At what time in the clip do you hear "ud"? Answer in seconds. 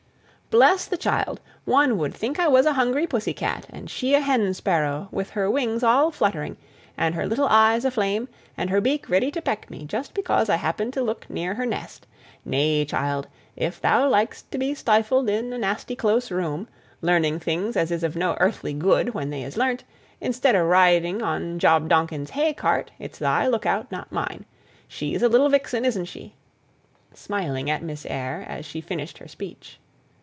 1.97-2.13